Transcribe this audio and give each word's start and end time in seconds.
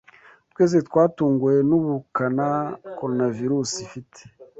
Twese 0.51 0.77
twatunguwe 0.87 1.55
n’ubukana 1.69 2.47
coronavirusi 2.97 3.77
ifite 3.87 4.19